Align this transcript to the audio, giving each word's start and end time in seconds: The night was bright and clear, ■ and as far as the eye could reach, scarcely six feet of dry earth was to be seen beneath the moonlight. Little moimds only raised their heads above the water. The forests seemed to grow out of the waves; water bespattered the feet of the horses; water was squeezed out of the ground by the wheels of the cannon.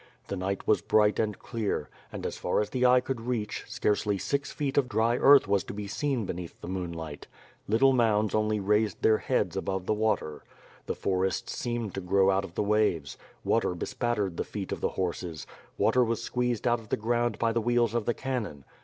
The 0.29 0.35
night 0.35 0.67
was 0.67 0.81
bright 0.81 1.19
and 1.19 1.37
clear, 1.37 1.87
■ 1.93 1.95
and 2.11 2.25
as 2.25 2.35
far 2.35 2.59
as 2.59 2.71
the 2.71 2.87
eye 2.87 3.01
could 3.01 3.21
reach, 3.21 3.65
scarcely 3.67 4.17
six 4.17 4.51
feet 4.51 4.75
of 4.79 4.89
dry 4.89 5.15
earth 5.17 5.47
was 5.47 5.63
to 5.65 5.75
be 5.75 5.87
seen 5.87 6.25
beneath 6.25 6.59
the 6.59 6.67
moonlight. 6.67 7.27
Little 7.67 7.93
moimds 7.93 8.33
only 8.33 8.59
raised 8.59 9.03
their 9.03 9.19
heads 9.19 9.55
above 9.55 9.85
the 9.85 9.93
water. 9.93 10.43
The 10.87 10.95
forests 10.95 11.55
seemed 11.55 11.93
to 11.93 12.01
grow 12.01 12.31
out 12.31 12.43
of 12.43 12.55
the 12.55 12.63
waves; 12.63 13.15
water 13.43 13.75
bespattered 13.75 14.37
the 14.37 14.43
feet 14.43 14.71
of 14.71 14.81
the 14.81 14.89
horses; 14.97 15.45
water 15.77 16.03
was 16.03 16.23
squeezed 16.23 16.67
out 16.67 16.79
of 16.79 16.89
the 16.89 16.97
ground 16.97 17.37
by 17.37 17.51
the 17.51 17.61
wheels 17.61 17.93
of 17.93 18.05
the 18.07 18.15
cannon. 18.15 18.65